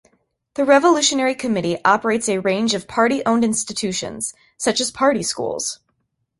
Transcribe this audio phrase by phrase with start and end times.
[0.55, 5.77] The Revolutionary Committee operates a range of party-owned institutions, such as party schools.